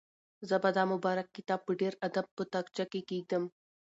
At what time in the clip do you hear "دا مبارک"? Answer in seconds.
0.77-1.27